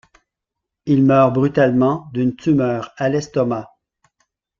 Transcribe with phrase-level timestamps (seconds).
[0.87, 3.69] Il meurt brutalement d’une tumeur à l’estomac.